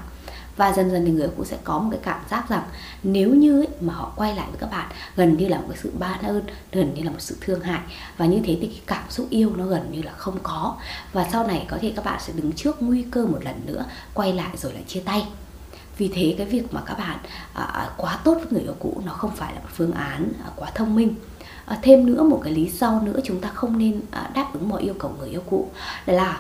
và 0.58 0.74
dần 0.74 0.92
dần 0.92 1.06
thì 1.06 1.12
người 1.12 1.30
cũ 1.38 1.46
sẽ 1.46 1.58
có 1.64 1.80
một 1.80 1.88
cái 1.92 2.00
cảm 2.04 2.20
giác 2.30 2.50
rằng 2.50 2.64
nếu 3.04 3.30
như 3.30 3.62
ấy, 3.62 3.68
mà 3.82 3.94
họ 3.94 4.12
quay 4.16 4.36
lại 4.36 4.48
với 4.50 4.58
các 4.60 4.72
bạn 4.72 4.88
gần 5.16 5.38
như 5.38 5.48
là 5.48 5.58
một 5.58 5.66
cái 5.70 5.78
sự 5.84 5.92
ban 6.00 6.22
ơn 6.22 6.44
gần 6.72 6.94
như 6.94 7.04
là 7.04 7.12
một 7.12 7.22
sự 7.22 7.38
thương 7.42 7.62
hại. 7.62 7.82
Và 8.18 8.26
như 8.26 8.40
thế 8.44 8.58
thì 8.62 8.68
cái 8.68 8.82
cảm 8.86 9.04
xúc 9.10 9.28
yêu 9.30 9.56
nó 9.56 9.66
gần 9.66 9.92
như 9.92 10.02
là 10.02 10.12
không 10.12 10.38
có. 10.44 10.76
Và 11.14 11.28
sau 11.32 11.48
này 11.48 11.66
có 11.70 11.78
thể 11.82 11.94
các 11.96 12.06
bạn 12.06 12.20
sẽ 12.22 12.34
đứng 12.34 12.52
trước 12.52 12.82
nguy 12.82 13.06
cơ 13.12 13.26
một 13.26 13.40
lần 13.42 13.62
nữa 13.66 13.86
quay 14.14 14.34
lại 14.34 14.58
rồi 14.58 14.74
lại 14.74 14.84
chia 14.88 15.00
tay. 15.00 15.28
Vì 15.98 16.08
thế 16.08 16.36
cái 16.38 16.48
việc 16.48 16.74
mà 16.74 16.82
các 16.86 16.98
bạn 16.98 17.18
à, 17.54 17.64
à, 17.64 17.90
quá 17.98 18.20
tốt 18.24 18.34
với 18.34 18.48
người 18.52 18.62
yêu 18.62 18.76
cũ 18.80 19.02
nó 19.06 19.14
không 19.14 19.32
phải 19.36 19.54
là 19.54 19.60
một 19.60 19.70
phương 19.74 19.92
án 19.92 20.32
à, 20.46 20.50
quá 20.56 20.72
thông 20.76 20.96
minh. 20.96 21.16
À, 21.66 21.80
thêm 21.82 22.06
nữa 22.06 22.24
một 22.24 22.42
cái 22.44 22.54
lý 22.54 22.70
do 22.70 23.00
nữa 23.00 23.20
chúng 23.24 23.42
ta 23.42 23.50
không 23.50 23.78
nên 23.78 24.02
à, 24.12 24.30
đáp 24.34 24.50
ứng 24.54 24.70
mọi 24.70 24.82
yêu 24.82 24.94
cầu 25.00 25.16
người 25.20 25.30
yêu 25.30 25.42
cũ 25.50 25.70
là 26.06 26.40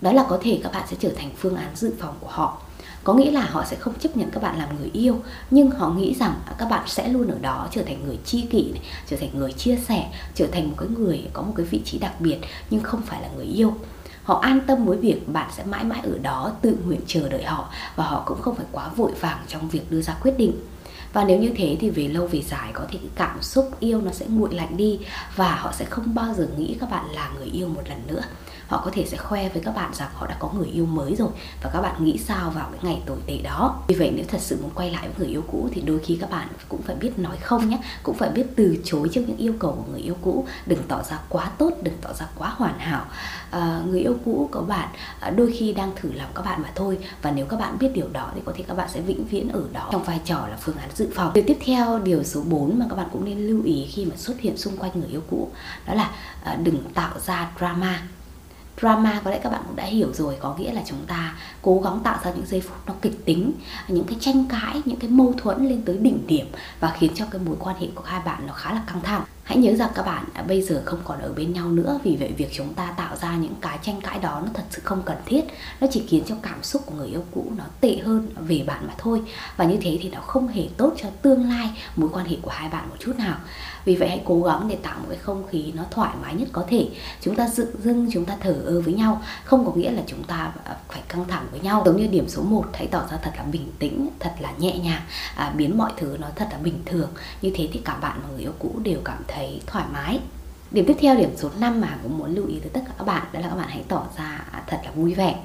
đó 0.00 0.12
là 0.12 0.26
có 0.28 0.38
thể 0.42 0.60
các 0.62 0.72
bạn 0.72 0.82
sẽ 0.90 0.96
trở 1.00 1.10
thành 1.16 1.30
phương 1.38 1.56
án 1.56 1.68
dự 1.74 1.94
phòng 1.98 2.14
của 2.20 2.28
họ 2.30 2.58
có 3.04 3.14
nghĩa 3.14 3.30
là 3.30 3.40
họ 3.40 3.64
sẽ 3.64 3.76
không 3.76 3.94
chấp 3.98 4.16
nhận 4.16 4.30
các 4.30 4.42
bạn 4.42 4.58
làm 4.58 4.68
người 4.78 4.90
yêu 4.92 5.20
nhưng 5.50 5.70
họ 5.70 5.90
nghĩ 5.90 6.14
rằng 6.14 6.34
à, 6.46 6.52
các 6.58 6.66
bạn 6.70 6.84
sẽ 6.86 7.08
luôn 7.08 7.28
ở 7.28 7.38
đó 7.40 7.68
trở 7.70 7.82
thành 7.82 8.04
người 8.06 8.18
chi 8.24 8.46
kỷ 8.50 8.70
này, 8.72 8.82
trở 9.06 9.16
thành 9.16 9.30
người 9.34 9.52
chia 9.52 9.76
sẻ 9.76 10.10
trở 10.34 10.46
thành 10.46 10.68
một 10.68 10.74
cái 10.78 10.88
người 10.88 11.24
có 11.32 11.42
một 11.42 11.52
cái 11.56 11.66
vị 11.66 11.80
trí 11.84 11.98
đặc 11.98 12.20
biệt 12.20 12.38
nhưng 12.70 12.82
không 12.82 13.02
phải 13.02 13.22
là 13.22 13.28
người 13.36 13.46
yêu. 13.46 13.74
Họ 14.22 14.38
an 14.38 14.60
tâm 14.66 14.84
với 14.84 14.98
việc 14.98 15.28
bạn 15.28 15.50
sẽ 15.56 15.64
mãi 15.64 15.84
mãi 15.84 16.00
ở 16.02 16.18
đó 16.22 16.52
tự 16.62 16.76
nguyện 16.86 17.00
chờ 17.06 17.28
đợi 17.28 17.44
họ 17.44 17.70
và 17.96 18.04
họ 18.04 18.22
cũng 18.26 18.42
không 18.42 18.54
phải 18.54 18.66
quá 18.72 18.88
vội 18.88 19.12
vàng 19.20 19.38
trong 19.48 19.68
việc 19.68 19.90
đưa 19.90 20.02
ra 20.02 20.16
quyết 20.22 20.38
định. 20.38 20.52
Và 21.12 21.24
nếu 21.24 21.38
như 21.38 21.52
thế 21.56 21.76
thì 21.80 21.90
về 21.90 22.08
lâu 22.08 22.26
về 22.26 22.42
dài 22.42 22.70
có 22.72 22.84
thể 22.90 22.98
cái 22.98 23.10
cảm 23.14 23.42
xúc 23.42 23.70
yêu 23.80 24.00
nó 24.00 24.10
sẽ 24.10 24.26
nguội 24.28 24.54
lạnh 24.54 24.76
đi 24.76 24.98
và 25.36 25.54
họ 25.54 25.72
sẽ 25.72 25.84
không 25.84 26.14
bao 26.14 26.34
giờ 26.34 26.48
nghĩ 26.56 26.76
các 26.80 26.90
bạn 26.90 27.10
là 27.10 27.30
người 27.38 27.46
yêu 27.46 27.68
một 27.68 27.82
lần 27.88 28.02
nữa 28.06 28.22
họ 28.70 28.82
có 28.84 28.90
thể 28.94 29.06
sẽ 29.06 29.16
khoe 29.16 29.48
với 29.48 29.62
các 29.64 29.74
bạn 29.74 29.94
rằng 29.94 30.08
họ 30.14 30.26
đã 30.26 30.36
có 30.38 30.50
người 30.58 30.68
yêu 30.68 30.86
mới 30.86 31.14
rồi 31.16 31.28
và 31.62 31.70
các 31.72 31.80
bạn 31.80 32.04
nghĩ 32.04 32.18
sao 32.18 32.50
vào 32.50 32.68
cái 32.72 32.80
ngày 32.82 33.02
tồi 33.06 33.18
tệ 33.26 33.38
đó. 33.42 33.82
Vì 33.88 33.94
vậy 33.94 34.12
nếu 34.16 34.24
thật 34.28 34.40
sự 34.40 34.58
muốn 34.62 34.70
quay 34.74 34.90
lại 34.90 35.08
với 35.08 35.14
người 35.18 35.28
yêu 35.28 35.44
cũ 35.52 35.68
thì 35.72 35.80
đôi 35.80 35.98
khi 35.98 36.18
các 36.20 36.30
bạn 36.30 36.48
cũng 36.68 36.82
phải 36.82 36.96
biết 36.96 37.18
nói 37.18 37.36
không 37.36 37.68
nhé 37.68 37.78
cũng 38.02 38.16
phải 38.16 38.30
biết 38.30 38.46
từ 38.56 38.78
chối 38.84 39.08
trước 39.12 39.20
những 39.26 39.36
yêu 39.36 39.54
cầu 39.58 39.72
của 39.72 39.92
người 39.92 40.00
yêu 40.00 40.16
cũ. 40.22 40.46
Đừng 40.66 40.82
tỏ 40.88 41.02
ra 41.02 41.18
quá 41.28 41.50
tốt 41.58 41.70
đừng 41.82 41.94
tỏ 42.00 42.12
ra 42.12 42.26
quá 42.38 42.52
hoàn 42.56 42.78
hảo. 42.78 43.04
À, 43.50 43.82
người 43.86 44.00
yêu 44.00 44.16
cũ 44.24 44.48
của 44.52 44.62
bạn 44.62 44.88
à, 45.20 45.30
đôi 45.30 45.54
khi 45.58 45.72
đang 45.72 45.92
thử 45.96 46.12
lòng 46.12 46.30
các 46.34 46.42
bạn 46.42 46.62
mà 46.62 46.72
thôi. 46.74 46.98
Và 47.22 47.30
nếu 47.30 47.46
các 47.46 47.60
bạn 47.60 47.78
biết 47.78 47.90
điều 47.94 48.08
đó 48.12 48.30
thì 48.34 48.40
có 48.44 48.52
thể 48.56 48.64
các 48.68 48.76
bạn 48.76 48.88
sẽ 48.88 49.00
vĩnh 49.00 49.24
viễn 49.24 49.48
ở 49.48 49.62
đó 49.72 49.88
trong 49.92 50.02
vai 50.02 50.20
trò 50.24 50.46
là 50.48 50.56
phương 50.60 50.76
án 50.76 50.88
dự 50.94 51.08
phòng. 51.14 51.32
Điều 51.34 51.44
tiếp 51.46 51.58
theo 51.64 51.98
điều 51.98 52.24
số 52.24 52.42
4 52.44 52.78
mà 52.78 52.86
các 52.90 52.96
bạn 52.96 53.08
cũng 53.12 53.24
nên 53.24 53.38
lưu 53.38 53.62
ý 53.64 53.86
khi 53.90 54.04
mà 54.04 54.16
xuất 54.16 54.40
hiện 54.40 54.56
xung 54.56 54.76
quanh 54.76 54.90
người 54.94 55.08
yêu 55.08 55.22
cũ 55.30 55.50
đó 55.86 55.94
là 55.94 56.10
à, 56.44 56.54
đừng 56.54 56.84
tạo 56.94 57.18
ra 57.18 57.50
drama 57.58 58.02
drama 58.80 59.20
có 59.24 59.30
lẽ 59.30 59.40
các 59.42 59.50
bạn 59.50 59.62
cũng 59.66 59.76
đã 59.76 59.84
hiểu 59.84 60.12
rồi, 60.12 60.36
có 60.40 60.54
nghĩa 60.58 60.72
là 60.72 60.82
chúng 60.86 61.06
ta 61.06 61.34
cố 61.62 61.80
gắng 61.84 62.00
tạo 62.00 62.18
ra 62.24 62.30
những 62.30 62.46
giây 62.46 62.60
phút 62.60 62.76
nó 62.86 62.94
kịch 63.02 63.24
tính, 63.24 63.52
những 63.88 64.04
cái 64.04 64.16
tranh 64.20 64.44
cãi, 64.48 64.82
những 64.84 64.98
cái 64.98 65.10
mâu 65.10 65.34
thuẫn 65.38 65.68
lên 65.68 65.82
tới 65.82 65.96
đỉnh 65.96 66.26
điểm 66.26 66.46
và 66.80 66.96
khiến 66.98 67.12
cho 67.14 67.24
cái 67.30 67.40
mối 67.44 67.56
quan 67.60 67.76
hệ 67.80 67.86
của 67.94 68.04
hai 68.04 68.20
bạn 68.24 68.46
nó 68.46 68.52
khá 68.52 68.72
là 68.72 68.82
căng 68.86 69.02
thẳng 69.02 69.22
hãy 69.50 69.58
nhớ 69.58 69.74
rằng 69.74 69.90
các 69.94 70.02
bạn 70.06 70.24
à, 70.34 70.42
bây 70.42 70.62
giờ 70.62 70.82
không 70.84 71.00
còn 71.04 71.18
ở 71.18 71.32
bên 71.32 71.52
nhau 71.52 71.68
nữa. 71.68 71.98
Vì 72.04 72.16
vậy 72.16 72.32
việc 72.36 72.48
chúng 72.52 72.74
ta 72.74 72.94
tạo 72.96 73.16
ra 73.16 73.36
những 73.36 73.54
cái 73.60 73.78
tranh 73.82 74.00
cãi 74.00 74.18
đó 74.18 74.42
nó 74.44 74.50
thật 74.54 74.62
sự 74.70 74.82
không 74.84 75.02
cần 75.02 75.16
thiết. 75.26 75.44
Nó 75.80 75.86
chỉ 75.90 76.04
khiến 76.08 76.24
cho 76.26 76.34
cảm 76.42 76.62
xúc 76.62 76.82
của 76.86 76.94
người 76.94 77.08
yêu 77.08 77.24
cũ 77.34 77.52
nó 77.56 77.64
tệ 77.80 77.96
hơn 78.04 78.28
về 78.36 78.64
bạn 78.66 78.86
mà 78.86 78.94
thôi. 78.98 79.22
Và 79.56 79.64
như 79.64 79.76
thế 79.80 79.98
thì 80.02 80.10
nó 80.10 80.20
không 80.20 80.48
hề 80.48 80.68
tốt 80.76 80.94
cho 81.02 81.08
tương 81.22 81.48
lai 81.48 81.70
mối 81.96 82.10
quan 82.12 82.26
hệ 82.26 82.36
của 82.42 82.50
hai 82.50 82.68
bạn 82.68 82.88
một 82.88 82.96
chút 82.98 83.18
nào. 83.18 83.36
Vì 83.84 83.96
vậy 83.96 84.08
hãy 84.08 84.22
cố 84.24 84.42
gắng 84.42 84.68
để 84.68 84.76
tạo 84.82 84.98
một 84.98 85.06
cái 85.08 85.18
không 85.18 85.46
khí 85.46 85.72
nó 85.76 85.82
thoải 85.90 86.14
mái 86.22 86.34
nhất 86.34 86.48
có 86.52 86.64
thể. 86.68 86.88
Chúng 87.20 87.34
ta 87.34 87.48
dựng 87.48 87.82
dưng 87.82 88.08
chúng 88.12 88.24
ta 88.24 88.36
thở 88.40 88.52
ơ 88.64 88.80
với 88.80 88.94
nhau. 88.94 89.22
Không 89.44 89.66
có 89.66 89.72
nghĩa 89.72 89.90
là 89.90 90.02
chúng 90.06 90.22
ta 90.24 90.52
à, 90.64 90.76
phải 90.88 91.02
căng 91.08 91.24
thẳng 91.28 91.46
với 91.50 91.60
nhau. 91.60 91.82
Giống 91.86 91.96
như 91.96 92.06
điểm 92.06 92.28
số 92.28 92.42
1 92.42 92.64
hãy 92.72 92.86
tỏ 92.86 93.06
ra 93.10 93.16
thật 93.22 93.32
là 93.36 93.42
bình 93.42 93.72
tĩnh 93.78 94.08
thật 94.18 94.32
là 94.40 94.52
nhẹ 94.58 94.78
nhàng. 94.78 95.02
À, 95.34 95.52
biến 95.56 95.78
mọi 95.78 95.92
thứ 95.96 96.16
nó 96.20 96.26
thật 96.36 96.48
là 96.52 96.58
bình 96.58 96.82
thường. 96.86 97.10
Như 97.42 97.52
thế 97.54 97.68
thì 97.72 97.80
cả 97.84 97.96
bạn 97.96 98.20
và 98.22 98.28
người 98.28 98.40
yêu 98.40 98.52
cũ 98.58 98.80
đều 98.84 99.00
cảm 99.04 99.22
thấy 99.28 99.39
thoải 99.66 99.84
mái. 99.92 100.20
Điểm 100.70 100.84
tiếp 100.88 100.96
theo 101.00 101.16
điểm 101.16 101.30
số 101.36 101.50
5 101.60 101.80
mà 101.80 101.98
cũng 102.02 102.18
muốn 102.18 102.34
lưu 102.34 102.46
ý 102.46 102.58
tới 102.60 102.70
tất 102.72 102.80
cả 102.86 102.92
các 102.98 103.04
bạn 103.04 103.26
đó 103.32 103.40
là 103.40 103.48
các 103.48 103.56
bạn 103.56 103.68
hãy 103.68 103.84
tỏ 103.88 104.06
ra 104.16 104.44
à, 104.52 104.62
thật 104.66 104.80
là 104.84 104.90
vui 104.90 105.14
vẻ. 105.14 105.36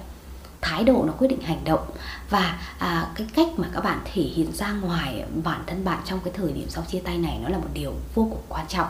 Thái 0.62 0.84
độ 0.84 1.04
nó 1.08 1.14
quyết 1.18 1.28
định 1.28 1.42
hành 1.42 1.64
động 1.66 1.86
và 2.30 2.60
à, 2.80 3.12
cái 3.16 3.28
cách 3.36 3.48
mà 3.58 3.68
các 3.74 3.84
bạn 3.84 4.00
thể 4.14 4.22
hiện 4.22 4.52
ra 4.54 4.72
ngoài 4.72 5.26
bản 5.44 5.64
thân 5.68 5.86
bạn 5.86 6.00
trong 6.06 6.20
cái 6.24 6.34
thời 6.38 6.52
điểm 6.52 6.70
sau 6.70 6.84
chia 6.88 7.00
tay 7.00 7.18
này 7.18 7.40
nó 7.44 7.50
là 7.50 7.58
một 7.58 7.70
điều 7.74 7.94
vô 8.16 8.28
cùng 8.32 8.42
quan 8.50 8.66
trọng. 8.68 8.88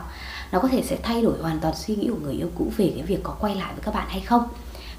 Nó 0.52 0.58
có 0.58 0.68
thể 0.68 0.82
sẽ 0.82 0.96
thay 1.02 1.22
đổi 1.22 1.38
hoàn 1.42 1.60
toàn 1.60 1.74
suy 1.74 1.96
nghĩ 1.96 2.08
của 2.08 2.20
người 2.22 2.34
yêu 2.34 2.50
cũ 2.58 2.72
về 2.76 2.92
cái 2.94 3.02
việc 3.02 3.20
có 3.22 3.36
quay 3.40 3.54
lại 3.54 3.72
với 3.74 3.82
các 3.84 3.94
bạn 3.94 4.06
hay 4.08 4.20
không. 4.20 4.48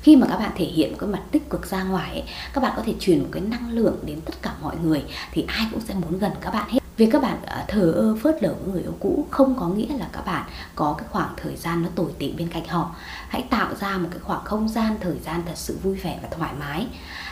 Khi 0.02 0.16
mà 0.16 0.28
các 0.30 0.38
bạn 0.38 0.52
thể 0.56 0.66
hiện 0.66 0.94
cái 1.00 1.10
mặt 1.10 1.22
tích 1.32 1.50
cực 1.50 1.72
ra 1.72 1.84
ngoài 1.84 2.10
ấy, 2.10 2.24
các 2.54 2.62
bạn 2.62 2.74
có 2.76 2.84
thể 2.86 2.94
truyền 3.00 3.20
một 3.20 3.30
cái 3.32 3.42
năng 3.42 3.72
lượng 3.72 3.98
đến 4.06 4.22
tất 4.22 4.34
cả 4.42 4.54
mọi 4.62 4.76
người 4.84 5.04
thì 5.32 5.46
ai 5.48 5.68
cũng 5.72 5.82
sẽ 5.82 5.94
muốn 5.94 6.20
gần 6.20 6.32
các 6.42 6.54
bạn 6.54 6.70
hết 6.70 6.87
việc 6.98 7.10
các 7.12 7.22
bạn 7.22 7.38
à, 7.46 7.66
thờ 7.68 7.92
ơ 7.92 8.16
phớt 8.24 8.44
lờ 8.44 8.54
với 8.54 8.74
người 8.74 8.82
yêu 8.82 8.94
cũ 9.00 9.28
không 9.32 9.56
có 9.60 9.68
nghĩa 9.68 9.98
là 9.98 10.08
các 10.14 10.26
bạn 10.26 10.46
có 10.76 10.96
cái 10.98 11.08
khoảng 11.12 11.34
thời 11.38 11.56
gian 11.56 11.84
nó 11.84 11.90
tồi 11.96 12.12
tệ 12.20 12.32
bên 12.38 12.48
cạnh 12.48 12.68
họ. 12.68 12.96
Hãy 13.30 13.44
tạo 13.50 13.76
ra 13.76 13.98
một 13.98 14.08
cái 14.12 14.20
khoảng 14.20 14.44
không 14.44 14.70
gian 14.70 14.96
thời 15.02 15.20
gian 15.26 15.42
thật 15.46 15.54
sự 15.56 15.78
vui 15.84 15.96
vẻ 15.96 16.20
và 16.22 16.30
thoải 16.32 16.54
mái. 16.60 16.88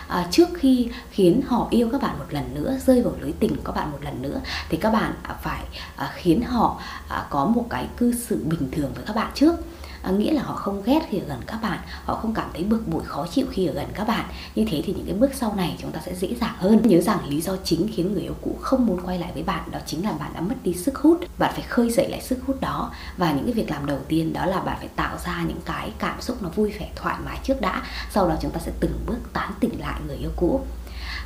À, 0.07 0.27
trước 0.31 0.49
khi 0.53 0.89
khiến 1.11 1.41
họ 1.47 1.67
yêu 1.69 1.89
các 1.91 2.01
bạn 2.01 2.19
một 2.19 2.25
lần 2.29 2.53
nữa 2.53 2.77
rơi 2.85 3.01
vào 3.01 3.13
lưới 3.21 3.31
tình 3.39 3.55
của 3.55 3.61
các 3.65 3.75
bạn 3.75 3.91
một 3.91 3.99
lần 4.01 4.21
nữa 4.21 4.41
thì 4.69 4.77
các 4.77 4.93
bạn 4.93 5.13
phải 5.41 5.63
à, 5.95 6.11
khiến 6.15 6.41
họ 6.41 6.81
à, 7.09 7.25
có 7.29 7.45
một 7.45 7.65
cái 7.69 7.87
cư 7.97 8.13
xử 8.13 8.45
bình 8.45 8.69
thường 8.71 8.91
với 8.95 9.03
các 9.05 9.15
bạn 9.15 9.31
trước 9.33 9.55
à, 10.05 10.11
nghĩa 10.11 10.31
là 10.31 10.43
họ 10.43 10.55
không 10.55 10.81
ghét 10.85 10.99
khi 11.09 11.17
ở 11.17 11.25
gần 11.27 11.39
các 11.47 11.61
bạn 11.61 11.79
họ 12.05 12.15
không 12.15 12.33
cảm 12.33 12.49
thấy 12.53 12.63
bực 12.63 12.87
bội 12.87 13.03
khó 13.05 13.27
chịu 13.31 13.45
khi 13.51 13.65
ở 13.65 13.73
gần 13.73 13.85
các 13.93 14.07
bạn. 14.07 14.25
Như 14.55 14.65
thế 14.69 14.81
thì 14.85 14.93
những 14.93 15.05
cái 15.05 15.15
bước 15.15 15.33
sau 15.33 15.53
này 15.55 15.75
chúng 15.81 15.91
ta 15.91 16.01
sẽ 16.05 16.15
dễ 16.15 16.35
dàng 16.41 16.55
hơn. 16.57 16.81
Nhớ 16.83 17.01
rằng 17.01 17.19
lý 17.29 17.41
do 17.41 17.55
chính 17.63 17.87
khiến 17.95 18.13
người 18.13 18.21
yêu 18.21 18.35
cũ 18.41 18.57
không 18.61 18.85
muốn 18.85 18.99
quay 19.05 19.19
lại 19.19 19.31
với 19.33 19.43
bạn 19.43 19.71
đó 19.71 19.79
chính 19.85 20.03
là 20.03 20.11
bạn 20.11 20.31
đã 20.33 20.41
mất 20.41 20.55
đi 20.63 20.73
sức 20.73 20.97
hút. 20.97 21.19
Bạn 21.37 21.53
phải 21.53 21.63
khơi 21.63 21.89
dậy 21.89 22.09
lại 22.09 22.21
sức 22.21 22.39
hút 22.47 22.61
đó. 22.61 22.91
Và 23.17 23.31
những 23.31 23.45
cái 23.45 23.53
việc 23.53 23.69
làm 23.69 23.85
đầu 23.85 23.99
tiên 24.07 24.33
đó 24.33 24.45
là 24.45 24.59
bạn 24.59 24.77
phải 24.79 24.87
tạo 24.87 25.17
ra 25.25 25.43
những 25.47 25.61
cái 25.65 25.91
cảm 25.99 26.21
xúc 26.21 26.43
nó 26.43 26.49
vui 26.49 26.71
vẻ 26.79 26.89
thoải 26.95 27.15
mái 27.25 27.37
trước 27.43 27.61
đã. 27.61 27.83
Sau 28.11 28.29
đó 28.29 28.35
chúng 28.41 28.51
ta 28.51 28.59
sẽ 28.59 28.71
từng 28.79 28.99
bước 29.05 29.19
tán 29.33 29.51
tỉnh 29.59 29.79
lại 29.79 30.01
người 30.07 30.17
yêu 30.17 30.31
cũ. 30.35 30.61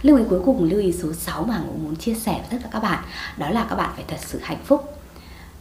Lưu 0.02 0.18
ý 0.18 0.24
cuối 0.30 0.40
cùng 0.46 0.64
lưu 0.64 0.80
ý 0.80 0.92
số 0.92 1.14
6 1.14 1.44
mà 1.44 1.58
Ngũ 1.58 1.74
muốn 1.78 1.96
chia 1.96 2.14
sẻ 2.14 2.32
với 2.34 2.48
tất 2.52 2.58
cả 2.64 2.70
các 2.72 2.84
bạn. 2.84 3.04
Đó 3.38 3.50
là 3.50 3.66
các 3.70 3.76
bạn 3.76 3.90
phải 3.96 4.06
thật 4.08 4.20
sự 4.26 4.40
hạnh 4.44 4.64
phúc 4.66 4.99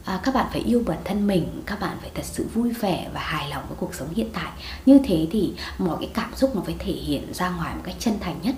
à, 0.09 0.21
các 0.23 0.35
bạn 0.35 0.47
phải 0.53 0.61
yêu 0.61 0.83
bản 0.87 0.99
thân 1.05 1.27
mình 1.27 1.63
các 1.67 1.81
bạn 1.81 1.97
phải 2.01 2.11
thật 2.15 2.25
sự 2.25 2.47
vui 2.55 2.73
vẻ 2.73 3.09
và 3.15 3.21
hài 3.21 3.51
lòng 3.51 3.63
với 3.69 3.77
cuộc 3.81 3.95
sống 3.95 4.09
hiện 4.15 4.29
tại. 4.33 4.51
Như 4.87 5.01
thế 5.05 5.27
thì 5.31 5.55
mọi 5.79 5.97
cái 6.01 6.11
cảm 6.15 6.35
xúc 6.37 6.57
nó 6.57 6.63
phải 6.65 6.77
thể 6.79 6.93
hiện 6.93 7.35
ra 7.35 7.51
ngoài 7.51 7.75
một 7.75 7.81
cách 7.85 7.95
chân 7.99 8.15
thành 8.21 8.41
nhất. 8.43 8.55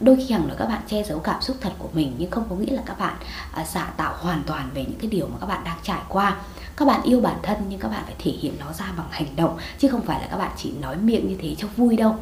Đôi 0.00 0.16
khi 0.16 0.26
rằng 0.26 0.48
là 0.48 0.54
các 0.58 0.66
bạn 0.66 0.82
che 0.88 1.02
giấu 1.02 1.18
cảm 1.18 1.42
xúc 1.42 1.56
thật 1.60 1.72
của 1.78 1.88
mình 1.92 2.14
nhưng 2.18 2.30
không 2.30 2.44
có 2.50 2.56
nghĩa 2.56 2.72
là 2.72 2.82
các 2.86 2.98
bạn 2.98 3.14
à, 3.52 3.64
giả 3.64 3.92
tạo 3.96 4.16
hoàn 4.18 4.42
toàn 4.46 4.70
về 4.74 4.84
những 4.84 4.98
cái 4.98 5.10
điều 5.10 5.26
mà 5.26 5.36
các 5.40 5.46
bạn 5.46 5.64
đang 5.64 5.78
trải 5.82 6.02
qua. 6.08 6.36
Các 6.76 6.84
bạn 6.88 7.02
yêu 7.02 7.20
bản 7.20 7.36
thân 7.42 7.58
nhưng 7.68 7.80
các 7.80 7.88
bạn 7.88 8.02
phải 8.04 8.14
thể 8.18 8.30
hiện 8.30 8.56
nó 8.60 8.72
ra 8.72 8.92
bằng 8.96 9.08
hành 9.10 9.36
động 9.36 9.58
chứ 9.78 9.88
không 9.88 10.02
phải 10.02 10.20
là 10.20 10.26
các 10.30 10.36
bạn 10.36 10.50
chỉ 10.56 10.72
nói 10.80 10.96
miệng 10.96 11.28
như 11.28 11.36
thế 11.42 11.54
cho 11.58 11.68
vui 11.76 11.96
đâu 11.96 12.16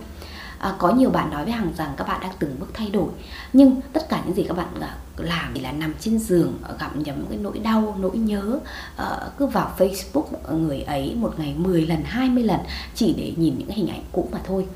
à, 0.63 0.75
có 0.79 0.91
nhiều 0.91 1.11
bạn 1.11 1.31
nói 1.31 1.45
với 1.45 1.53
hằng 1.53 1.73
rằng 1.77 1.95
các 1.97 2.09
bạn 2.09 2.21
đang 2.21 2.33
từng 2.39 2.57
bước 2.61 2.71
thay 2.75 2.91
đổi 2.91 3.09
nhưng 3.53 3.81
tất 3.93 4.09
cả 4.09 4.23
những 4.27 4.37
gì 4.37 4.45
các 4.49 4.57
bạn 4.57 4.81
à, 4.81 4.97
làm 5.17 5.53
thì 5.55 5.61
là 5.61 5.73
nằm 5.73 5.95
trên 6.01 6.19
giường 6.19 6.59
gặm 6.81 7.03
gặp 7.03 7.13
những 7.17 7.27
cái 7.29 7.39
nỗi 7.39 7.59
đau 7.59 7.97
nỗi 8.01 8.17
nhớ. 8.17 8.59
À, 8.97 9.19
cứ 9.39 9.47
vào 9.47 9.75
facebook 9.79 10.25
à, 10.49 10.53
người 10.53 10.83
ấy 10.83 11.15
một 11.15 11.35
ngày 11.39 11.55
10 11.59 11.87
lần 11.87 12.03
20 12.05 12.45
lần 12.45 12.61
chỉ 12.95 13.15
để 13.19 13.33
nhìn 13.37 13.55
những 13.59 13.69
hình 13.69 13.89
ảnh 13.89 14.03
cũ 14.13 14.29
mà 14.33 14.39
thôi 14.45 14.67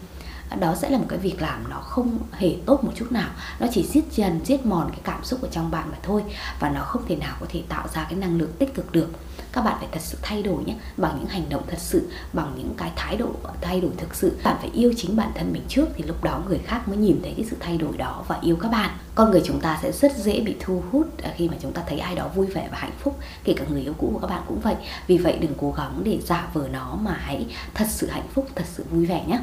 đó 0.60 0.74
sẽ 0.74 0.90
là 0.90 0.98
một 0.98 1.06
cái 1.08 1.18
việc 1.18 1.42
làm 1.42 1.70
nó 1.70 1.76
không 1.76 2.18
hề 2.32 2.56
tốt 2.66 2.84
một 2.84 2.92
chút 2.94 3.12
nào. 3.12 3.30
Nó 3.60 3.66
chỉ 3.72 3.82
giết 3.82 4.12
dần, 4.12 4.40
giết 4.44 4.66
mòn 4.66 4.88
cái 4.90 5.00
cảm 5.04 5.24
xúc 5.24 5.42
ở 5.42 5.48
trong 5.52 5.70
bạn 5.70 5.90
mà 5.90 5.96
thôi. 6.02 6.22
Và 6.60 6.70
nó 6.70 6.80
không 6.80 7.02
thể 7.08 7.16
nào 7.16 7.36
có 7.40 7.46
thể 7.48 7.62
tạo 7.68 7.88
ra 7.94 8.04
cái 8.04 8.14
năng 8.14 8.38
lượng 8.38 8.52
tích 8.58 8.74
cực 8.74 8.92
được. 8.92 9.08
Các 9.52 9.62
bạn 9.62 9.76
phải 9.78 9.88
thật 9.92 10.00
sự 10.02 10.18
thay 10.22 10.42
đổi 10.42 10.64
nhé, 10.64 10.74
bằng 10.96 11.16
những 11.18 11.28
hành 11.28 11.48
động 11.48 11.62
thật 11.66 11.78
sự, 11.78 12.08
bằng 12.32 12.52
những 12.56 12.74
cái 12.76 12.92
thái 12.96 13.16
độ, 13.16 13.30
thay 13.60 13.80
đổi 13.80 13.90
thực 13.96 14.14
sự. 14.14 14.36
Bạn 14.44 14.56
phải 14.60 14.70
yêu 14.74 14.92
chính 14.96 15.16
bản 15.16 15.30
thân 15.34 15.52
mình 15.52 15.62
trước 15.68 15.86
thì 15.96 16.04
lúc 16.04 16.24
đó 16.24 16.42
người 16.48 16.58
khác 16.58 16.88
mới 16.88 16.96
nhìn 16.96 17.20
thấy 17.22 17.34
cái 17.36 17.46
sự 17.50 17.56
thay 17.60 17.78
đổi 17.78 17.96
đó 17.96 18.24
và 18.28 18.38
yêu 18.42 18.56
các 18.56 18.68
bạn. 18.68 18.90
Con 19.14 19.30
người 19.30 19.42
chúng 19.44 19.60
ta 19.60 19.78
sẽ 19.82 19.92
rất 19.92 20.16
dễ 20.16 20.40
bị 20.40 20.56
thu 20.60 20.82
hút 20.92 21.22
à, 21.22 21.32
khi 21.36 21.48
mà 21.48 21.54
chúng 21.62 21.72
ta 21.72 21.82
thấy 21.88 21.98
ai 21.98 22.14
đó 22.14 22.28
vui 22.34 22.46
vẻ 22.46 22.68
và 22.72 22.78
hạnh 22.78 22.96
phúc, 22.98 23.18
kể 23.44 23.54
cả 23.56 23.64
người 23.70 23.82
yêu 23.82 23.94
cũ 23.98 24.10
của 24.12 24.18
các 24.18 24.34
bạn 24.34 24.42
cũng 24.48 24.60
vậy. 24.60 24.74
Vì 25.06 25.18
vậy 25.18 25.38
đừng 25.40 25.54
cố 25.56 25.74
gắng 25.76 26.00
để 26.04 26.18
giả 26.24 26.48
vờ 26.54 26.68
nó 26.72 26.98
mà 27.02 27.16
hãy 27.18 27.46
thật 27.74 27.86
sự 27.88 28.06
hạnh 28.06 28.28
phúc, 28.34 28.48
thật 28.54 28.64
sự 28.74 28.84
vui 28.90 29.06
vẻ 29.06 29.24
nhé. 29.26 29.38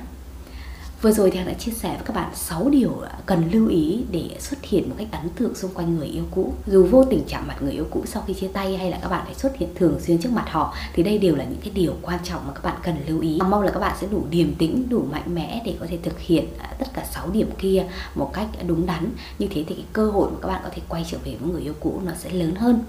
Vừa 1.03 1.11
rồi 1.11 1.31
thì 1.31 1.37
Hằng 1.37 1.47
đã 1.47 1.53
chia 1.53 1.71
sẻ 1.71 1.89
với 1.89 2.05
các 2.05 2.15
bạn 2.15 2.35
6 2.35 2.69
điều 2.69 3.01
cần 3.25 3.49
lưu 3.51 3.67
ý 3.67 4.03
để 4.11 4.29
xuất 4.39 4.63
hiện 4.63 4.89
một 4.89 4.95
cách 4.97 5.07
ấn 5.11 5.29
tượng 5.29 5.55
xung 5.55 5.73
quanh 5.73 5.97
người 5.97 6.07
yêu 6.07 6.23
cũ. 6.31 6.53
Dù 6.67 6.87
vô 6.91 7.03
tình 7.03 7.23
chạm 7.27 7.47
mặt 7.47 7.55
người 7.61 7.71
yêu 7.71 7.85
cũ 7.91 8.03
sau 8.05 8.23
khi 8.27 8.33
chia 8.33 8.47
tay 8.47 8.77
hay 8.77 8.91
là 8.91 8.99
các 9.01 9.09
bạn 9.09 9.25
phải 9.25 9.35
xuất 9.35 9.57
hiện 9.57 9.69
thường 9.75 9.99
xuyên 9.99 10.21
trước 10.21 10.31
mặt 10.31 10.45
họ 10.47 10.75
thì 10.93 11.03
đây 11.03 11.17
đều 11.17 11.35
là 11.35 11.43
những 11.43 11.59
cái 11.63 11.71
điều 11.73 11.93
quan 12.01 12.19
trọng 12.23 12.47
mà 12.47 12.53
các 12.53 12.63
bạn 12.63 12.75
cần 12.83 12.95
lưu 13.07 13.21
ý. 13.21 13.39
Mong 13.49 13.61
là 13.61 13.71
các 13.71 13.79
bạn 13.79 13.95
sẽ 14.01 14.07
đủ 14.07 14.23
điềm 14.29 14.55
tĩnh, 14.55 14.89
đủ 14.89 15.05
mạnh 15.11 15.35
mẽ 15.35 15.61
để 15.65 15.75
có 15.79 15.85
thể 15.89 15.97
thực 16.03 16.19
hiện 16.19 16.45
à, 16.59 16.73
tất 16.79 16.87
cả 16.93 17.05
6 17.11 17.29
điểm 17.29 17.49
kia 17.57 17.85
một 18.15 18.31
cách 18.33 18.47
đúng 18.67 18.85
đắn. 18.85 19.09
Như 19.39 19.47
thế 19.47 19.63
thì 19.67 19.75
cái 19.75 19.85
cơ 19.93 20.11
hội 20.11 20.31
mà 20.31 20.37
các 20.41 20.47
bạn 20.47 20.61
có 20.63 20.69
thể 20.75 20.81
quay 20.89 21.05
trở 21.11 21.17
về 21.25 21.35
với 21.39 21.51
người 21.51 21.61
yêu 21.61 21.73
cũ 21.79 22.01
nó 22.05 22.11
sẽ 22.17 22.29
lớn 22.29 22.55
hơn. 22.55 22.79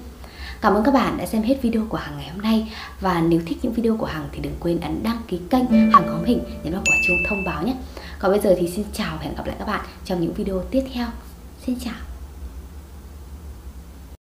Cảm 0.61 0.75
ơn 0.75 0.85
các 0.85 0.95
bạn 0.95 1.17
đã 1.19 1.27
xem 1.27 1.43
hết 1.43 1.63
video 1.63 1.87
của 1.89 1.97
Hằng 1.97 2.17
ngày 2.17 2.29
hôm 2.29 2.43
nay. 2.43 2.73
Và 3.01 3.21
nếu 3.21 3.41
thích 3.47 3.59
những 3.63 3.73
video 3.73 3.97
của 3.97 4.07
Hằng 4.07 4.29
thì 4.33 4.41
đừng 4.41 4.57
quên 4.61 4.81
ấn 4.81 5.03
đăng 5.03 5.19
ký 5.29 5.41
kênh 5.51 5.91
Hằng 5.91 6.09
Hóm 6.09 6.25
Hình 6.25 6.41
nhấn 6.63 6.73
vào 6.73 6.83
quả 6.87 6.97
chuông 7.07 7.19
thông 7.29 7.45
báo 7.47 7.63
nhé. 7.63 7.75
Còn 8.19 8.31
bây 8.31 8.41
giờ 8.41 8.55
thì 8.59 8.69
xin 8.69 8.85
chào 8.93 9.17
và 9.17 9.23
hẹn 9.23 9.35
gặp 9.35 9.47
lại 9.47 9.57
các 9.59 9.65
bạn 9.65 9.85
trong 10.05 10.21
những 10.21 10.35
video 10.35 10.63
tiếp 10.71 10.85
theo. 10.95 11.07
Xin 11.67 11.77
chào. 11.81 12.14